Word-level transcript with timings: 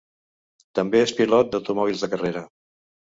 També 0.79 1.01
és 1.07 1.13
pilot 1.19 1.51
d'automòbils 1.51 2.01
de 2.07 2.09
carrera. 2.15 2.43